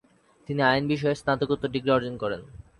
[0.49, 2.41] তিনি আইন বিষয়ে স্নাতকোত্তর ডিগ্রি অর্জন করেন।